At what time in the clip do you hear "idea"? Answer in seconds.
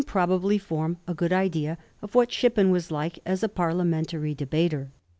1.31-1.77